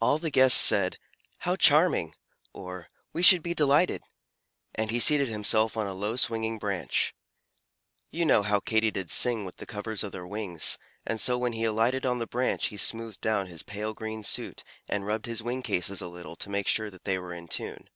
[0.00, 0.96] All the guests said,
[1.40, 2.14] "How charming!"
[2.54, 4.00] or, "We should be delighted!"
[4.74, 7.14] and he seated himself on a low swinging branch.
[8.10, 12.06] You know Katydids sing with the covers of their wings, and so when he alighted
[12.06, 16.00] on the branch he smoothed down his pale green suit and rubbed his wing cases
[16.00, 17.90] a little to make sure that they were in tune.